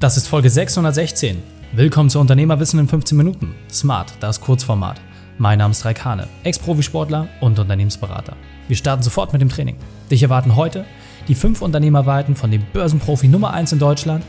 Das 0.00 0.16
ist 0.16 0.26
Folge 0.26 0.50
616. 0.50 1.42
Willkommen 1.72 2.10
zu 2.10 2.18
Unternehmerwissen 2.18 2.78
in 2.80 2.88
15 2.88 3.16
Minuten. 3.16 3.54
Smart, 3.70 4.12
das 4.20 4.40
Kurzformat. 4.40 5.00
Mein 5.38 5.58
Name 5.58 5.72
ist 5.72 5.84
Raikane, 5.84 6.28
Ex-Profisportler 6.42 7.28
und 7.40 7.58
Unternehmensberater. 7.58 8.36
Wir 8.68 8.76
starten 8.76 9.02
sofort 9.02 9.32
mit 9.32 9.40
dem 9.40 9.48
Training. 9.48 9.76
Dich 10.10 10.22
erwarten 10.22 10.56
heute 10.56 10.84
die 11.28 11.34
fünf 11.34 11.62
Unternehmerweiten 11.62 12.36
von 12.36 12.50
dem 12.50 12.62
Börsenprofi 12.72 13.28
Nummer 13.28 13.54
1 13.54 13.72
in 13.72 13.78
Deutschland, 13.78 14.24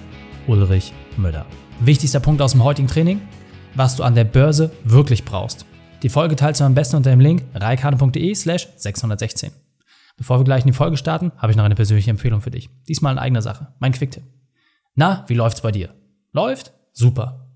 Ulrich 0.48 0.94
Müller. 1.18 1.46
Wichtigster 1.80 2.20
Punkt 2.20 2.42
aus 2.42 2.52
dem 2.52 2.64
heutigen 2.64 2.88
Training, 2.88 3.22
was 3.74 3.96
du 3.96 4.04
an 4.04 4.16
der 4.16 4.24
Börse 4.24 4.72
wirklich 4.84 5.26
brauchst. 5.26 5.66
Die 6.04 6.10
Folge 6.10 6.36
teilst 6.36 6.62
du 6.62 6.66
am 6.66 6.76
besten 6.76 6.96
unter 6.96 7.10
dem 7.10 7.20
Link 7.20 7.44
reikane.de 7.54 8.34
slash 8.36 8.70
616. 8.78 9.52
Bevor 10.18 10.40
wir 10.40 10.46
gleich 10.46 10.62
in 10.62 10.68
die 10.68 10.78
Folge 10.78 10.96
starten, 10.96 11.32
habe 11.38 11.52
ich 11.52 11.58
noch 11.58 11.66
eine 11.66 11.76
persönliche 11.76 12.12
Empfehlung 12.12 12.40
für 12.40 12.52
dich. 12.52 12.70
Diesmal 12.88 13.14
in 13.14 13.20
eigener 13.20 13.42
Sache. 13.42 13.68
Mein 13.80 13.92
Quicktipp. 13.92 14.24
Na, 14.96 15.26
wie 15.28 15.34
läuft's 15.34 15.62
bei 15.62 15.72
dir? 15.72 15.94
Läuft? 16.32 16.74
Super. 16.94 17.52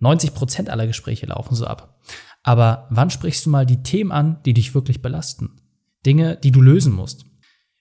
90% 0.00 0.68
aller 0.68 0.86
Gespräche 0.86 1.26
laufen 1.26 1.54
so 1.54 1.66
ab. 1.66 1.98
Aber 2.42 2.86
wann 2.90 3.10
sprichst 3.10 3.46
du 3.46 3.50
mal 3.50 3.66
die 3.66 3.82
Themen 3.82 4.12
an, 4.12 4.42
die 4.44 4.54
dich 4.54 4.74
wirklich 4.74 5.02
belasten? 5.02 5.60
Dinge, 6.06 6.36
die 6.36 6.50
du 6.50 6.60
lösen 6.60 6.92
musst. 6.92 7.24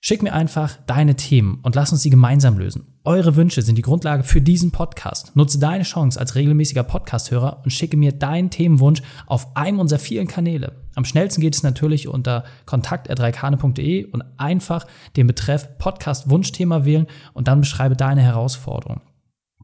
Schick 0.01 0.23
mir 0.23 0.33
einfach 0.33 0.77
deine 0.87 1.15
Themen 1.15 1.59
und 1.61 1.75
lass 1.75 1.91
uns 1.91 2.01
sie 2.01 2.09
gemeinsam 2.09 2.57
lösen. 2.57 2.99
Eure 3.03 3.35
Wünsche 3.35 3.61
sind 3.61 3.77
die 3.77 3.81
Grundlage 3.81 4.23
für 4.23 4.41
diesen 4.41 4.71
Podcast. 4.71 5.35
Nutze 5.35 5.59
deine 5.59 5.83
Chance 5.83 6.17
als 6.17 6.35
regelmäßiger 6.35 6.83
Podcast-Hörer 6.83 7.61
und 7.63 7.71
schicke 7.71 7.97
mir 7.97 8.13
deinen 8.13 8.49
Themenwunsch 8.49 9.01
auf 9.27 9.57
einem 9.57 9.79
unserer 9.79 9.99
vielen 9.99 10.27
Kanäle. 10.27 10.87
Am 10.95 11.03
schnellsten 11.03 11.41
geht 11.41 11.53
es 11.53 11.63
natürlich 11.63 12.07
unter 12.07 12.45
kontakt.reikane.de 12.65 14.05
und 14.05 14.23
einfach 14.37 14.87
den 15.17 15.27
Betreff 15.27 15.77
Podcast-Wunschthema 15.77 16.85
wählen 16.85 17.07
und 17.33 17.49
dann 17.49 17.59
beschreibe 17.59 17.97
deine 17.97 18.21
Herausforderung. 18.21 19.01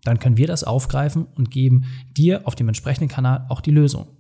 Dann 0.04 0.20
können 0.20 0.38
wir 0.38 0.48
das 0.48 0.66
aufgreifen 0.66 1.28
und 1.36 1.50
geben 1.50 1.86
dir 2.12 2.46
auf 2.46 2.56
dem 2.56 2.68
entsprechenden 2.68 3.10
Kanal 3.10 3.46
auch 3.48 3.62
die 3.62 3.72
Lösung. 3.72 4.15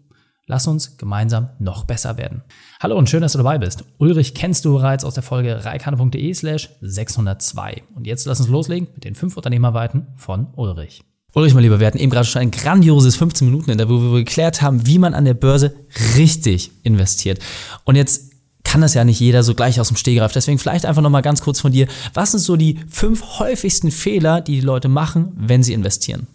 Lass 0.47 0.67
uns 0.67 0.97
gemeinsam 0.97 1.49
noch 1.57 1.85
besser 1.85 2.19
werden. 2.19 2.43
Hallo 2.79 2.95
und 2.95 3.09
schön, 3.09 3.21
dass 3.21 3.31
du 3.31 3.39
dabei 3.39 3.57
bist. 3.57 3.83
Ulrich 3.97 4.35
kennst 4.35 4.63
du 4.63 4.73
bereits 4.73 5.03
aus 5.03 5.15
der 5.15 5.23
Folge 5.23 5.65
reikane.de 5.65 6.33
slash 6.35 6.69
602. 6.81 7.81
Und 7.95 8.05
jetzt 8.05 8.27
lass 8.27 8.39
uns 8.39 8.49
loslegen 8.49 8.87
mit 8.93 9.05
den 9.05 9.15
fünf 9.15 9.37
Unternehmerweiten 9.37 10.05
von 10.15 10.49
Ulrich. 10.55 11.01
Ulrich, 11.33 11.55
mein 11.55 11.63
Lieber, 11.63 11.79
wir 11.79 11.87
hatten 11.87 11.97
eben 11.97 12.11
gerade 12.11 12.27
schon 12.27 12.43
ein 12.43 12.51
grandioses 12.51 13.15
15 13.15 13.47
Minuten 13.47 13.71
in 13.71 13.79
der, 13.79 13.89
wo 13.89 13.99
wir 13.99 14.19
geklärt 14.19 14.61
haben, 14.61 14.85
wie 14.85 14.99
man 14.99 15.15
an 15.15 15.25
der 15.25 15.33
Börse 15.33 15.73
richtig 16.15 16.69
investiert. 16.83 17.39
Und 17.83 17.95
jetzt 17.95 18.31
kann 18.63 18.81
das 18.81 18.93
ja 18.93 19.03
nicht 19.03 19.19
jeder 19.19 19.41
so 19.41 19.55
gleich 19.55 19.79
aus 19.79 19.87
dem 19.87 19.97
Stehgreif. 19.97 20.31
Deswegen 20.31 20.59
vielleicht 20.59 20.85
einfach 20.85 21.01
nochmal 21.01 21.23
ganz 21.23 21.41
kurz 21.41 21.59
von 21.59 21.71
dir. 21.71 21.87
Was 22.13 22.31
sind 22.31 22.41
so 22.41 22.55
die 22.55 22.81
fünf 22.87 23.39
häufigsten 23.39 23.89
Fehler, 23.89 24.41
die 24.41 24.59
die 24.59 24.65
Leute 24.65 24.89
machen, 24.89 25.33
wenn 25.37 25.63
sie 25.63 25.73
investieren? 25.73 26.27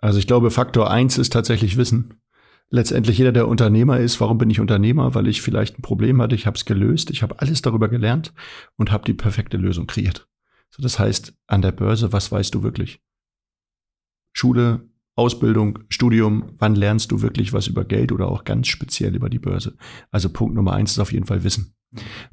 Also 0.00 0.18
ich 0.18 0.26
glaube, 0.26 0.50
Faktor 0.50 0.90
eins 0.90 1.18
ist 1.18 1.34
tatsächlich 1.34 1.76
Wissen 1.76 2.14
letztendlich 2.70 3.18
jeder, 3.18 3.32
der 3.32 3.48
Unternehmer 3.48 3.98
ist, 3.98 4.20
warum 4.20 4.38
bin 4.38 4.50
ich 4.50 4.60
Unternehmer? 4.60 5.14
Weil 5.14 5.28
ich 5.28 5.42
vielleicht 5.42 5.78
ein 5.78 5.82
Problem 5.82 6.20
hatte, 6.20 6.34
ich 6.34 6.46
habe 6.46 6.56
es 6.56 6.64
gelöst, 6.64 7.10
ich 7.10 7.22
habe 7.22 7.40
alles 7.40 7.62
darüber 7.62 7.88
gelernt 7.88 8.32
und 8.76 8.90
habe 8.90 9.04
die 9.04 9.14
perfekte 9.14 9.56
Lösung 9.56 9.86
kreiert. 9.86 10.28
So, 10.70 10.82
das 10.82 10.98
heißt, 10.98 11.34
an 11.46 11.62
der 11.62 11.72
Börse, 11.72 12.12
was 12.12 12.30
weißt 12.30 12.54
du 12.54 12.62
wirklich? 12.62 13.00
Schule, 14.32 14.88
Ausbildung, 15.16 15.80
Studium, 15.88 16.52
wann 16.58 16.76
lernst 16.76 17.10
du 17.10 17.22
wirklich 17.22 17.52
was 17.52 17.66
über 17.66 17.84
Geld 17.84 18.12
oder 18.12 18.28
auch 18.28 18.44
ganz 18.44 18.68
speziell 18.68 19.16
über 19.16 19.28
die 19.28 19.40
Börse? 19.40 19.76
Also 20.10 20.28
Punkt 20.28 20.54
Nummer 20.54 20.74
eins 20.74 20.92
ist 20.92 21.00
auf 21.00 21.12
jeden 21.12 21.26
Fall 21.26 21.42
Wissen. 21.42 21.74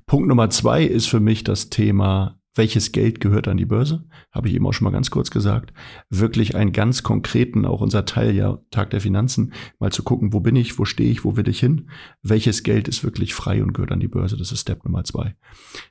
Punkt 0.06 0.28
Nummer 0.28 0.50
zwei 0.52 0.84
ist 0.84 1.08
für 1.08 1.20
mich 1.20 1.44
das 1.44 1.70
Thema 1.70 2.40
welches 2.56 2.92
Geld 2.92 3.20
gehört 3.20 3.48
an 3.48 3.58
die 3.58 3.66
Börse, 3.66 4.06
habe 4.32 4.48
ich 4.48 4.56
eben 4.56 4.66
auch 4.66 4.74
schon 4.74 4.86
mal 4.86 4.92
ganz 4.92 5.12
kurz 5.12 5.30
gesagt, 5.30 5.74
wirklich 6.10 6.56
einen 6.56 6.72
ganz 6.72 7.04
konkreten, 7.04 7.66
auch 7.66 7.82
unser 7.82 8.06
Teil 8.06 8.34
ja 8.34 8.60
Tag 8.72 8.90
der 8.90 9.02
Finanzen, 9.02 9.54
mal 9.80 9.92
zu 9.92 10.04
gucken, 10.04 10.34
wo 10.34 10.40
bin 10.40 10.56
ich, 10.56 10.80
wo 10.80 10.86
stehe 10.86 11.12
ich, 11.12 11.24
wo 11.24 11.36
will 11.36 11.48
ich 11.48 11.60
hin, 11.60 11.90
welches 12.24 12.64
Geld 12.64 12.88
ist 12.88 13.04
wirklich 13.04 13.34
frei 13.34 13.62
und 13.62 13.74
gehört 13.74 13.92
an 13.92 14.00
die 14.00 14.08
Börse, 14.08 14.38
das 14.38 14.52
ist 14.52 14.62
Step 14.62 14.86
Nummer 14.86 15.04
zwei. 15.04 15.36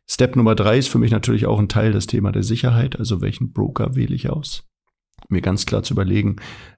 Step 0.08 0.36
Nummer 0.36 0.54
drei 0.54 0.78
ist 0.78 0.88
für 0.88 0.98
mich 0.98 1.10
natürlich 1.10 1.46
auch 1.46 1.58
ein 1.58 1.68
Teil 1.68 1.92
des 1.92 2.06
Thema 2.06 2.32
der 2.32 2.42
Sicherheit, 2.42 2.98
also 2.98 3.20
welchen 3.20 3.52
Broker 3.52 3.94
wähle 3.94 4.14
ich 4.14 4.30
aus 4.30 4.66
mir 5.28 5.40
ganz 5.40 5.66
klar 5.66 5.82
zu 5.82 5.94
überlegen, 5.94 6.36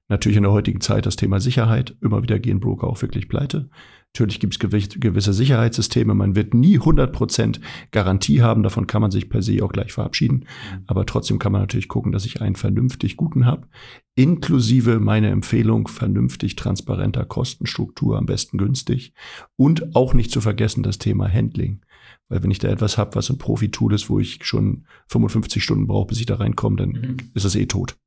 natürlich 0.09 0.37
in 0.37 0.45
der 0.45 0.53
heutigen 0.53 0.81
Zeit 0.81 1.07
das 1.07 1.17
Thema 1.17 1.41
Sicherheit, 1.41 1.97
immer 2.01 2.23
wieder 2.23 2.39
gehen 2.39 2.61
Broker 2.61 2.87
auch 2.87 3.01
wirklich 3.03 3.29
pleite. 3.29 3.69
Natürlich 4.17 4.41
gibt 4.41 4.55
es 4.55 4.59
gewisse 4.99 5.35
Sicherheitssysteme. 5.35 6.15
Man 6.15 6.35
wird 6.37 6.55
nie 6.55 6.79
100% 6.79 7.61
Garantie 7.91 8.41
haben. 8.41 8.63
Davon 8.63 8.87
kann 8.87 9.03
man 9.03 9.11
sich 9.11 9.29
per 9.29 9.43
se 9.43 9.63
auch 9.63 9.73
gleich 9.73 9.93
verabschieden. 9.93 10.47
Mhm. 10.73 10.85
Aber 10.87 11.05
trotzdem 11.05 11.39
kann 11.39 11.53
man 11.53 11.61
natürlich 11.61 11.89
gucken, 11.89 12.13
dass 12.13 12.25
ich 12.25 12.41
einen 12.41 12.57
vernünftig 12.57 13.17
guten 13.19 13.45
habe. 13.45 13.69
Inklusive 14.15 15.01
meine 15.01 15.29
Empfehlung 15.29 15.87
vernünftig 15.87 16.57
transparenter 16.57 17.27
Kostenstruktur, 17.27 18.17
am 18.17 18.25
besten 18.25 18.57
günstig. 18.57 19.13
Und 19.57 19.95
auch 19.95 20.15
nicht 20.15 20.31
zu 20.31 20.41
vergessen 20.41 20.83
das 20.83 20.97
Thema 20.97 21.31
Handling. 21.31 21.83
Weil 22.31 22.43
wenn 22.43 22.51
ich 22.51 22.59
da 22.59 22.69
etwas 22.69 22.97
habe, 22.97 23.17
was 23.17 23.29
ein 23.29 23.37
Profi-Tool 23.37 23.93
ist, 23.93 24.09
wo 24.09 24.19
ich 24.19 24.39
schon 24.45 24.87
55 25.09 25.63
Stunden 25.63 25.87
brauche, 25.87 26.07
bis 26.07 26.21
ich 26.21 26.27
da 26.27 26.37
reinkomme, 26.37 26.77
dann 26.77 26.91
mhm. 26.93 27.17
ist 27.35 27.45
es 27.45 27.55
eh 27.55 27.67
tot. 27.67 27.99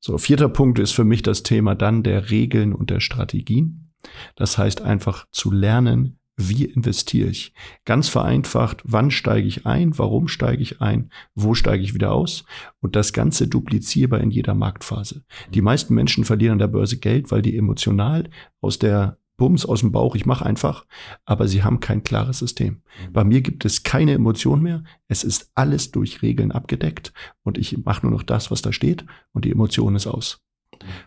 So, 0.00 0.18
vierter 0.18 0.48
Punkt 0.48 0.78
ist 0.78 0.92
für 0.92 1.04
mich 1.04 1.22
das 1.22 1.42
Thema 1.42 1.74
dann 1.74 2.02
der 2.02 2.30
Regeln 2.30 2.72
und 2.72 2.90
der 2.90 3.00
Strategien. 3.00 3.92
Das 4.36 4.58
heißt 4.58 4.80
einfach 4.80 5.26
zu 5.32 5.50
lernen, 5.50 6.18
wie 6.38 6.64
investiere 6.64 7.28
ich? 7.28 7.52
Ganz 7.84 8.08
vereinfacht, 8.08 8.80
wann 8.84 9.10
steige 9.10 9.48
ich 9.48 9.66
ein, 9.66 9.98
warum 9.98 10.28
steige 10.28 10.62
ich 10.62 10.80
ein, 10.80 11.10
wo 11.34 11.54
steige 11.54 11.82
ich 11.82 11.94
wieder 11.94 12.12
aus 12.12 12.44
und 12.80 12.94
das 12.94 13.12
Ganze 13.12 13.48
duplizierbar 13.48 14.20
in 14.20 14.30
jeder 14.30 14.54
Marktphase. 14.54 15.24
Die 15.52 15.62
meisten 15.62 15.94
Menschen 15.94 16.24
verlieren 16.24 16.52
an 16.52 16.58
der 16.60 16.68
Börse 16.68 16.98
Geld, 16.98 17.32
weil 17.32 17.42
die 17.42 17.56
emotional 17.56 18.30
aus 18.60 18.78
der 18.78 19.17
Bums 19.38 19.64
aus 19.64 19.80
dem 19.80 19.92
Bauch, 19.92 20.14
ich 20.14 20.26
mache 20.26 20.44
einfach, 20.44 20.84
aber 21.24 21.48
sie 21.48 21.62
haben 21.62 21.80
kein 21.80 22.02
klares 22.02 22.38
System. 22.38 22.82
Bei 23.10 23.24
mir 23.24 23.40
gibt 23.40 23.64
es 23.64 23.84
keine 23.84 24.12
Emotion 24.12 24.60
mehr, 24.60 24.84
es 25.06 25.24
ist 25.24 25.50
alles 25.54 25.92
durch 25.92 26.20
Regeln 26.20 26.52
abgedeckt. 26.52 27.14
Und 27.42 27.56
ich 27.56 27.84
mache 27.84 28.04
nur 28.04 28.12
noch 28.12 28.24
das, 28.24 28.50
was 28.50 28.60
da 28.60 28.72
steht. 28.72 29.06
Und 29.32 29.46
die 29.46 29.52
Emotion 29.52 29.96
ist 29.96 30.06
aus. 30.06 30.42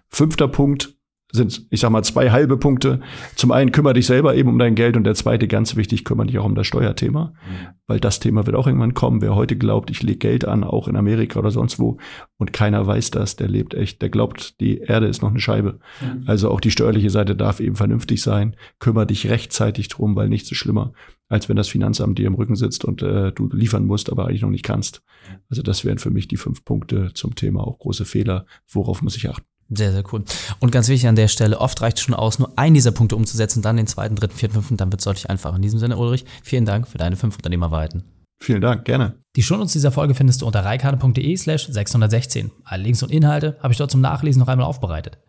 Fünfter 0.07 0.47
Punkt, 0.47 0.97
sind, 1.31 1.65
ich 1.69 1.79
sag 1.79 1.89
mal, 1.91 2.03
zwei 2.03 2.31
halbe 2.31 2.57
Punkte. 2.57 2.99
Zum 3.35 3.51
einen 3.51 3.71
kümmere 3.71 3.93
dich 3.93 4.05
selber 4.05 4.35
eben 4.35 4.49
um 4.49 4.59
dein 4.59 4.75
Geld 4.75 4.97
und 4.97 5.03
der 5.03 5.15
zweite, 5.15 5.47
ganz 5.47 5.75
wichtig, 5.75 6.05
kümmere 6.05 6.27
dich 6.27 6.39
auch 6.39 6.45
um 6.45 6.55
das 6.55 6.67
Steuerthema, 6.67 7.33
mhm. 7.45 7.67
weil 7.87 7.99
das 7.99 8.19
Thema 8.19 8.45
wird 8.45 8.55
auch 8.55 8.67
irgendwann 8.67 8.93
kommen. 8.93 9.21
Wer 9.21 9.35
heute 9.35 9.55
glaubt, 9.55 9.89
ich 9.89 10.03
lege 10.03 10.17
Geld 10.17 10.45
an, 10.45 10.63
auch 10.63 10.87
in 10.87 10.95
Amerika 10.95 11.39
oder 11.39 11.51
sonst 11.51 11.79
wo, 11.79 11.97
und 12.37 12.53
keiner 12.53 12.85
weiß 12.85 13.11
das, 13.11 13.35
der 13.35 13.47
lebt 13.47 13.73
echt, 13.73 14.01
der 14.01 14.09
glaubt, 14.09 14.59
die 14.59 14.79
Erde 14.79 15.07
ist 15.07 15.21
noch 15.21 15.29
eine 15.29 15.39
Scheibe. 15.39 15.79
Mhm. 16.01 16.23
Also 16.25 16.49
auch 16.49 16.59
die 16.59 16.71
steuerliche 16.71 17.09
Seite 17.09 17.35
darf 17.35 17.59
eben 17.59 17.75
vernünftig 17.75 18.21
sein. 18.21 18.55
Kümmere 18.79 19.07
dich 19.07 19.29
rechtzeitig 19.29 19.87
drum, 19.87 20.15
weil 20.15 20.29
nichts 20.29 20.51
ist 20.51 20.57
schlimmer, 20.57 20.93
als 21.29 21.49
wenn 21.49 21.55
das 21.55 21.69
Finanzamt 21.69 22.17
dir 22.17 22.27
im 22.27 22.35
Rücken 22.35 22.55
sitzt 22.55 22.83
und 22.85 23.01
äh, 23.01 23.31
du 23.31 23.49
liefern 23.51 23.85
musst, 23.85 24.11
aber 24.11 24.27
eigentlich 24.27 24.41
noch 24.41 24.49
nicht 24.49 24.65
kannst. 24.65 25.01
Also 25.49 25.61
das 25.61 25.85
wären 25.85 25.97
für 25.97 26.11
mich 26.11 26.27
die 26.27 26.37
fünf 26.37 26.65
Punkte 26.65 27.11
zum 27.13 27.35
Thema 27.35 27.65
auch 27.65 27.79
große 27.79 28.05
Fehler. 28.05 28.45
Worauf 28.67 29.01
muss 29.01 29.15
ich 29.15 29.29
achten? 29.29 29.50
Sehr, 29.73 29.93
sehr 29.93 30.03
cool. 30.11 30.23
Und 30.59 30.71
ganz 30.71 30.89
wichtig 30.89 31.07
an 31.07 31.15
der 31.15 31.29
Stelle, 31.29 31.59
oft 31.59 31.81
reicht 31.81 31.97
es 31.97 32.03
schon 32.03 32.13
aus, 32.13 32.39
nur 32.39 32.57
einen 32.57 32.73
dieser 32.73 32.91
Punkte 32.91 33.15
umzusetzen, 33.15 33.61
dann 33.61 33.77
den 33.77 33.87
zweiten, 33.87 34.15
dritten, 34.15 34.35
vierten, 34.35 34.53
fünften, 34.53 34.75
dann 34.75 34.91
wird 34.91 34.99
es 34.99 35.05
deutlich 35.05 35.29
einfacher. 35.29 35.55
In 35.55 35.61
diesem 35.61 35.79
Sinne, 35.79 35.97
Ulrich, 35.97 36.25
vielen 36.43 36.65
Dank 36.65 36.89
für 36.89 36.97
deine 36.97 37.15
fünf 37.15 37.37
Unternehmerweiten. 37.37 38.03
Vielen 38.41 38.59
Dank, 38.59 38.83
gerne. 38.83 39.15
Die 39.37 39.43
Shownotes 39.43 39.71
dieser 39.71 39.91
Folge 39.91 40.13
findest 40.13 40.41
du 40.41 40.45
unter 40.45 40.65
reikane.de 40.65 41.37
slash 41.37 41.67
616. 41.67 42.51
Alle 42.65 42.83
Links 42.83 43.01
und 43.01 43.11
Inhalte 43.11 43.57
habe 43.61 43.71
ich 43.71 43.77
dort 43.77 43.91
zum 43.91 44.01
Nachlesen 44.01 44.41
noch 44.41 44.49
einmal 44.49 44.65
aufbereitet. 44.65 45.19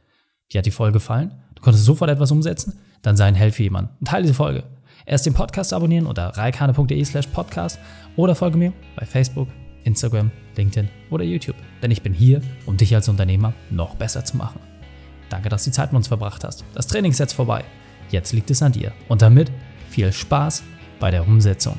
Dir 0.52 0.58
hat 0.58 0.66
die 0.66 0.72
Folge 0.72 0.94
gefallen? 0.94 1.32
Du 1.54 1.62
konntest 1.62 1.84
sofort 1.84 2.10
etwas 2.10 2.32
umsetzen? 2.32 2.80
Dann 3.02 3.16
sei 3.16 3.26
ein 3.26 3.34
Held 3.36 3.54
für 3.54 3.62
jemanden 3.62 3.92
und 4.00 4.08
teile 4.08 4.22
diese 4.22 4.34
Folge. 4.34 4.64
Erst 5.06 5.26
den 5.26 5.34
Podcast 5.34 5.72
abonnieren 5.72 6.06
unter 6.06 6.28
reikane.de 6.28 7.04
slash 7.04 7.28
podcast 7.28 7.78
oder 8.16 8.34
folge 8.34 8.58
mir 8.58 8.72
bei 8.96 9.06
Facebook, 9.06 9.48
Instagram, 9.84 10.30
LinkedIn 10.56 10.88
oder 11.10 11.24
YouTube. 11.24 11.56
Denn 11.82 11.90
ich 11.90 12.02
bin 12.02 12.14
hier, 12.14 12.40
um 12.66 12.76
dich 12.76 12.94
als 12.94 13.08
Unternehmer 13.08 13.52
noch 13.70 13.94
besser 13.96 14.24
zu 14.24 14.36
machen. 14.36 14.60
Danke, 15.28 15.48
dass 15.48 15.64
du 15.64 15.70
die 15.70 15.74
Zeit 15.74 15.92
mit 15.92 15.96
uns 15.98 16.08
verbracht 16.08 16.44
hast. 16.44 16.64
Das 16.74 16.86
Training 16.86 17.12
ist 17.12 17.18
jetzt 17.18 17.32
vorbei. 17.32 17.64
Jetzt 18.10 18.32
liegt 18.32 18.50
es 18.50 18.62
an 18.62 18.72
dir. 18.72 18.92
Und 19.08 19.22
damit 19.22 19.50
viel 19.88 20.12
Spaß 20.12 20.62
bei 21.00 21.10
der 21.10 21.26
Umsetzung. 21.26 21.78